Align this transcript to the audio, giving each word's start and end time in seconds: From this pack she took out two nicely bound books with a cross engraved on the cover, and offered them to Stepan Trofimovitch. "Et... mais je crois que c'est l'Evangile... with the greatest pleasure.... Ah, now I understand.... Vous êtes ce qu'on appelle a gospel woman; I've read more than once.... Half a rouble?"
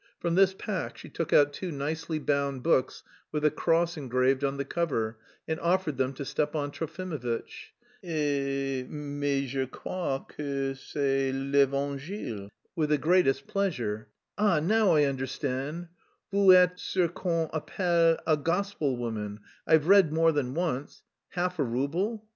From 0.19 0.33
this 0.33 0.55
pack 0.55 0.97
she 0.97 1.09
took 1.09 1.31
out 1.31 1.53
two 1.53 1.71
nicely 1.71 2.17
bound 2.17 2.63
books 2.63 3.03
with 3.31 3.45
a 3.45 3.51
cross 3.51 3.97
engraved 3.97 4.43
on 4.43 4.57
the 4.57 4.65
cover, 4.65 5.19
and 5.47 5.59
offered 5.59 5.97
them 5.97 6.11
to 6.13 6.25
Stepan 6.25 6.71
Trofimovitch. 6.71 7.71
"Et... 8.03 8.89
mais 8.89 9.45
je 9.47 9.67
crois 9.67 10.23
que 10.27 10.73
c'est 10.73 11.31
l'Evangile... 11.31 12.49
with 12.75 12.89
the 12.89 12.97
greatest 12.97 13.45
pleasure.... 13.45 14.07
Ah, 14.39 14.59
now 14.59 14.89
I 14.95 15.03
understand.... 15.03 15.87
Vous 16.31 16.49
êtes 16.51 16.79
ce 16.79 17.07
qu'on 17.07 17.47
appelle 17.53 18.17
a 18.25 18.35
gospel 18.37 18.97
woman; 18.97 19.39
I've 19.67 19.87
read 19.87 20.11
more 20.11 20.31
than 20.31 20.55
once.... 20.55 21.03
Half 21.29 21.59
a 21.59 21.63
rouble?" 21.63 22.25